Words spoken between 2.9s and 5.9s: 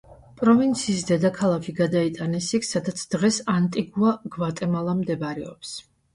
დღეს ანტიგუა-გვატემალა მდებარეობს.